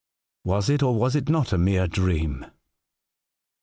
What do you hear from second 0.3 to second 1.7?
Was it, or was it not, a